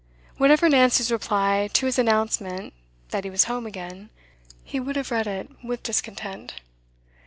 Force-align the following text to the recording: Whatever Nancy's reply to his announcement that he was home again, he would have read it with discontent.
Whatever 0.37 0.67
Nancy's 0.67 1.11
reply 1.11 1.69
to 1.73 1.85
his 1.85 1.99
announcement 1.99 2.73
that 3.09 3.23
he 3.23 3.29
was 3.29 3.43
home 3.43 3.67
again, 3.67 4.09
he 4.63 4.79
would 4.79 4.95
have 4.95 5.11
read 5.11 5.27
it 5.27 5.47
with 5.63 5.83
discontent. 5.83 6.55